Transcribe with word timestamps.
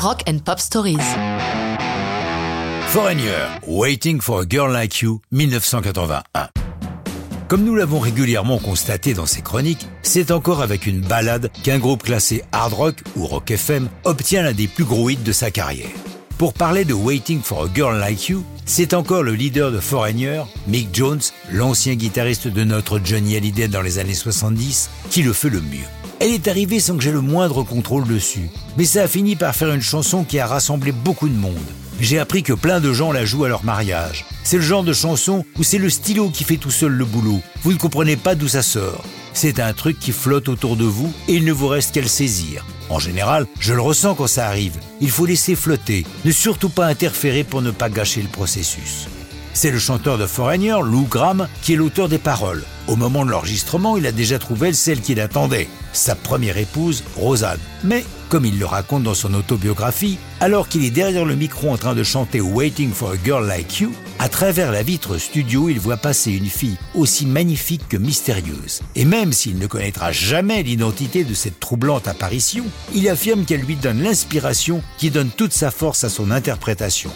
Rock 0.00 0.22
and 0.28 0.38
Pop 0.44 0.60
Stories. 0.60 0.96
Foreigner, 2.86 3.48
Waiting 3.66 4.20
for 4.20 4.42
a 4.42 4.46
Girl 4.48 4.70
Like 4.70 5.00
You, 5.02 5.20
1981. 5.32 6.22
Comme 7.48 7.64
nous 7.64 7.74
l'avons 7.74 7.98
régulièrement 7.98 8.58
constaté 8.58 9.12
dans 9.12 9.26
ces 9.26 9.42
chroniques, 9.42 9.88
c'est 10.02 10.30
encore 10.30 10.62
avec 10.62 10.86
une 10.86 11.00
balade 11.00 11.50
qu'un 11.64 11.78
groupe 11.78 12.04
classé 12.04 12.44
hard 12.52 12.74
rock 12.74 12.96
ou 13.16 13.26
rock 13.26 13.50
FM 13.50 13.88
obtient 14.04 14.42
l'un 14.42 14.52
des 14.52 14.68
plus 14.68 14.84
gros 14.84 15.10
hits 15.10 15.16
de 15.16 15.32
sa 15.32 15.50
carrière. 15.50 15.88
Pour 16.38 16.54
parler 16.54 16.84
de 16.84 16.94
Waiting 16.94 17.40
for 17.42 17.64
a 17.64 17.68
Girl 17.74 17.98
Like 17.98 18.28
You, 18.28 18.44
c'est 18.64 18.94
encore 18.94 19.24
le 19.24 19.34
leader 19.34 19.72
de 19.72 19.80
Foreigner, 19.80 20.44
Mick 20.68 20.90
Jones, 20.92 21.18
l'ancien 21.50 21.96
guitariste 21.96 22.46
de 22.46 22.62
notre 22.62 23.00
Johnny 23.02 23.34
Hallyday 23.34 23.66
dans 23.66 23.82
les 23.82 23.98
années 23.98 24.14
70, 24.14 24.88
qui 25.10 25.24
le 25.24 25.32
fait 25.32 25.48
le 25.48 25.60
mieux. 25.60 25.84
Elle 26.20 26.30
est 26.30 26.46
arrivée 26.46 26.78
sans 26.78 26.96
que 26.96 27.02
j'ai 27.02 27.10
le 27.10 27.22
moindre 27.22 27.64
contrôle 27.64 28.06
dessus, 28.06 28.50
mais 28.76 28.84
ça 28.84 29.02
a 29.02 29.08
fini 29.08 29.34
par 29.34 29.52
faire 29.52 29.74
une 29.74 29.82
chanson 29.82 30.22
qui 30.22 30.38
a 30.38 30.46
rassemblé 30.46 30.92
beaucoup 30.92 31.28
de 31.28 31.34
monde. 31.34 31.56
J'ai 31.98 32.20
appris 32.20 32.44
que 32.44 32.52
plein 32.52 32.78
de 32.78 32.92
gens 32.92 33.10
la 33.10 33.24
jouent 33.24 33.46
à 33.46 33.48
leur 33.48 33.64
mariage. 33.64 34.24
C'est 34.44 34.58
le 34.58 34.62
genre 34.62 34.84
de 34.84 34.92
chanson 34.92 35.44
où 35.58 35.64
c'est 35.64 35.78
le 35.78 35.90
stylo 35.90 36.30
qui 36.30 36.44
fait 36.44 36.56
tout 36.56 36.70
seul 36.70 36.92
le 36.92 37.04
boulot. 37.04 37.40
Vous 37.64 37.72
ne 37.72 37.78
comprenez 37.78 38.14
pas 38.14 38.36
d'où 38.36 38.46
ça 38.46 38.62
sort. 38.62 39.02
C'est 39.40 39.60
un 39.60 39.72
truc 39.72 40.00
qui 40.00 40.10
flotte 40.10 40.48
autour 40.48 40.74
de 40.74 40.82
vous 40.82 41.14
et 41.28 41.34
il 41.34 41.44
ne 41.44 41.52
vous 41.52 41.68
reste 41.68 41.94
qu'à 41.94 42.00
le 42.00 42.08
saisir. 42.08 42.66
En 42.88 42.98
général, 42.98 43.46
je 43.60 43.72
le 43.72 43.80
ressens 43.80 44.16
quand 44.16 44.26
ça 44.26 44.48
arrive. 44.48 44.80
Il 45.00 45.12
faut 45.12 45.26
laisser 45.26 45.54
flotter, 45.54 46.04
ne 46.24 46.32
surtout 46.32 46.70
pas 46.70 46.86
interférer 46.86 47.44
pour 47.44 47.62
ne 47.62 47.70
pas 47.70 47.88
gâcher 47.88 48.20
le 48.20 48.26
processus. 48.26 49.06
C'est 49.54 49.70
le 49.70 49.78
chanteur 49.78 50.18
de 50.18 50.26
Foreigner, 50.26 50.74
Lou 50.82 51.06
Graham, 51.08 51.46
qui 51.62 51.74
est 51.74 51.76
l'auteur 51.76 52.08
des 52.08 52.18
paroles. 52.18 52.64
Au 52.88 52.96
moment 52.96 53.26
de 53.26 53.30
l'enregistrement, 53.30 53.98
il 53.98 54.06
a 54.06 54.12
déjà 54.12 54.38
trouvé 54.38 54.72
celle 54.72 55.02
qu'il 55.02 55.20
attendait, 55.20 55.68
sa 55.92 56.14
première 56.14 56.56
épouse, 56.56 57.04
Rosanne. 57.16 57.60
Mais, 57.84 58.02
comme 58.30 58.46
il 58.46 58.58
le 58.58 58.64
raconte 58.64 59.02
dans 59.02 59.12
son 59.12 59.34
autobiographie, 59.34 60.18
alors 60.40 60.68
qu'il 60.68 60.86
est 60.86 60.90
derrière 60.90 61.26
le 61.26 61.36
micro 61.36 61.68
en 61.70 61.76
train 61.76 61.94
de 61.94 62.02
chanter 62.02 62.40
Waiting 62.40 62.90
for 62.90 63.10
a 63.10 63.16
Girl 63.22 63.46
Like 63.46 63.80
You, 63.80 63.92
à 64.18 64.30
travers 64.30 64.72
la 64.72 64.82
vitre 64.82 65.18
studio, 65.18 65.68
il 65.68 65.78
voit 65.78 65.98
passer 65.98 66.32
une 66.32 66.48
fille 66.48 66.78
aussi 66.94 67.26
magnifique 67.26 67.86
que 67.90 67.98
mystérieuse. 67.98 68.80
Et 68.94 69.04
même 69.04 69.34
s'il 69.34 69.58
ne 69.58 69.66
connaîtra 69.66 70.10
jamais 70.10 70.62
l'identité 70.62 71.24
de 71.24 71.34
cette 71.34 71.60
troublante 71.60 72.08
apparition, 72.08 72.64
il 72.94 73.06
affirme 73.10 73.44
qu'elle 73.44 73.60
lui 73.60 73.76
donne 73.76 74.02
l'inspiration 74.02 74.82
qui 74.96 75.10
donne 75.10 75.28
toute 75.28 75.52
sa 75.52 75.70
force 75.70 76.04
à 76.04 76.08
son 76.08 76.30
interprétation. 76.30 77.10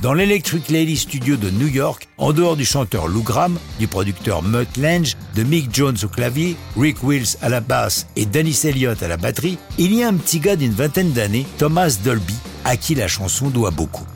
Dans 0.00 0.14
l'Electric 0.14 0.68
Lady 0.68 0.96
Studio 0.96 1.34
de 1.34 1.50
New 1.50 1.66
York, 1.66 2.06
en 2.18 2.32
dehors 2.32 2.56
du 2.56 2.64
chanteur 2.64 3.08
Lou 3.08 3.24
Graham, 3.24 3.58
du 3.80 3.88
producteur 3.88 4.44
Mutt 4.44 4.76
Lange, 4.76 5.16
de 5.34 5.42
Mick 5.42 5.74
Jones 5.74 5.96
au 6.04 6.06
clavier, 6.06 6.54
Rick 6.78 7.02
Wills 7.02 7.36
à 7.42 7.48
la 7.48 7.58
basse 7.60 8.06
et 8.14 8.24
Dennis 8.24 8.60
Elliott 8.62 9.02
à 9.02 9.08
la 9.08 9.16
batterie, 9.16 9.58
il 9.76 9.92
y 9.92 10.04
a 10.04 10.08
un 10.08 10.14
petit 10.14 10.38
gars 10.38 10.54
d'une 10.54 10.72
vingtaine 10.72 11.10
d'années, 11.10 11.46
Thomas 11.58 11.98
Dolby, 12.04 12.36
à 12.64 12.76
qui 12.76 12.94
la 12.94 13.08
chanson 13.08 13.48
doit 13.48 13.72
beaucoup. 13.72 14.06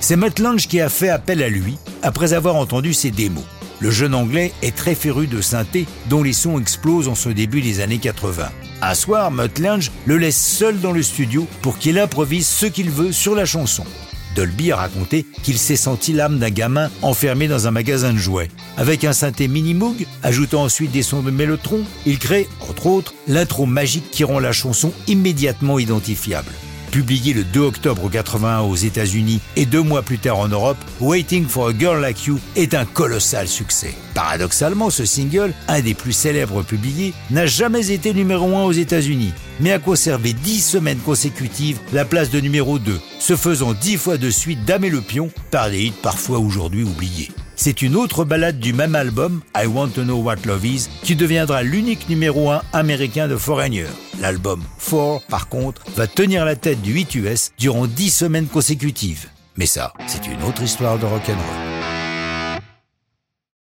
C'est 0.00 0.16
Mutt 0.16 0.38
Lange 0.40 0.68
qui 0.68 0.78
a 0.78 0.90
fait 0.90 1.08
appel 1.08 1.42
à 1.42 1.48
lui 1.48 1.78
après 2.02 2.34
avoir 2.34 2.56
entendu 2.56 2.92
ses 2.92 3.10
démos. 3.10 3.44
Le 3.78 3.90
jeune 3.90 4.14
anglais 4.14 4.52
est 4.60 4.76
très 4.76 4.94
féru 4.94 5.26
de 5.26 5.40
synthé 5.40 5.86
dont 6.10 6.22
les 6.22 6.34
sons 6.34 6.60
explosent 6.60 7.08
en 7.08 7.14
ce 7.14 7.30
début 7.30 7.62
des 7.62 7.80
années 7.80 7.96
80. 7.96 8.50
Un 8.82 8.94
soir, 8.94 9.30
Mutt 9.30 9.58
Lange 9.58 9.90
le 10.04 10.18
laisse 10.18 10.36
seul 10.38 10.78
dans 10.80 10.92
le 10.92 11.02
studio 11.02 11.46
pour 11.62 11.78
qu'il 11.78 11.98
improvise 11.98 12.46
ce 12.46 12.66
qu'il 12.66 12.90
veut 12.90 13.12
sur 13.12 13.34
la 13.34 13.46
chanson. 13.46 13.86
Dolby 14.34 14.72
a 14.72 14.76
raconté 14.76 15.26
qu'il 15.42 15.58
s'est 15.58 15.76
senti 15.76 16.12
l'âme 16.12 16.38
d'un 16.38 16.50
gamin 16.50 16.90
enfermé 17.02 17.48
dans 17.48 17.66
un 17.66 17.70
magasin 17.70 18.12
de 18.12 18.18
jouets. 18.18 18.50
Avec 18.76 19.04
un 19.04 19.12
synthé 19.12 19.48
mini-moog, 19.48 20.06
ajoutant 20.22 20.62
ensuite 20.62 20.92
des 20.92 21.02
sons 21.02 21.22
de 21.22 21.30
mélotron, 21.30 21.84
il 22.06 22.18
crée, 22.18 22.48
entre 22.68 22.86
autres, 22.86 23.14
l'intro 23.26 23.66
magique 23.66 24.10
qui 24.10 24.24
rend 24.24 24.38
la 24.38 24.52
chanson 24.52 24.92
immédiatement 25.06 25.78
identifiable. 25.78 26.52
Publié 26.90 27.34
le 27.34 27.44
2 27.44 27.60
octobre 27.60 28.10
81 28.10 28.62
aux 28.62 28.74
États-Unis 28.74 29.40
et 29.54 29.64
deux 29.64 29.82
mois 29.82 30.02
plus 30.02 30.18
tard 30.18 30.40
en 30.40 30.48
Europe, 30.48 30.76
Waiting 31.00 31.46
for 31.46 31.68
a 31.68 31.72
Girl 31.78 32.00
Like 32.00 32.26
You 32.26 32.40
est 32.56 32.74
un 32.74 32.84
colossal 32.84 33.46
succès. 33.46 33.94
Paradoxalement, 34.14 34.90
ce 34.90 35.04
single, 35.04 35.52
un 35.68 35.80
des 35.82 35.94
plus 35.94 36.12
célèbres 36.12 36.64
publiés, 36.64 37.14
n'a 37.30 37.46
jamais 37.46 37.92
été 37.92 38.12
numéro 38.12 38.56
1 38.56 38.64
aux 38.64 38.72
États-Unis, 38.72 39.32
mais 39.60 39.70
a 39.70 39.78
conservé 39.78 40.32
10 40.32 40.60
semaines 40.60 40.98
consécutives 40.98 41.78
la 41.92 42.04
place 42.04 42.30
de 42.30 42.40
numéro 42.40 42.80
2, 42.80 42.98
se 43.20 43.36
faisant 43.36 43.72
10 43.72 43.96
fois 43.96 44.16
de 44.16 44.28
suite 44.28 44.64
damer 44.64 44.90
le 44.90 45.00
pion 45.00 45.30
par 45.52 45.70
des 45.70 45.84
hits 45.84 45.94
parfois 46.02 46.40
aujourd'hui 46.40 46.82
oubliés. 46.82 47.30
C'est 47.54 47.82
une 47.82 47.94
autre 47.94 48.24
balade 48.24 48.58
du 48.58 48.72
même 48.72 48.96
album, 48.96 49.42
I 49.56 49.66
Want 49.66 49.90
to 49.90 50.02
Know 50.02 50.22
What 50.22 50.38
Love 50.44 50.66
Is, 50.66 50.88
qui 51.04 51.14
deviendra 51.14 51.62
l'unique 51.62 52.08
numéro 52.08 52.50
1 52.50 52.62
américain 52.72 53.28
de 53.28 53.36
Foreigner. 53.36 53.86
L'album 54.20 54.62
4, 54.90 55.26
par 55.28 55.48
contre, 55.48 55.82
va 55.96 56.06
tenir 56.06 56.44
la 56.44 56.54
tête 56.54 56.82
du 56.82 56.92
8 56.92 57.14
US 57.14 57.52
durant 57.58 57.86
10 57.86 58.10
semaines 58.10 58.46
consécutives. 58.48 59.28
Mais 59.56 59.66
ça, 59.66 59.94
c'est 60.06 60.26
une 60.26 60.42
autre 60.42 60.62
histoire 60.62 60.98
de 60.98 61.06
rock'n'roll. 61.06 61.69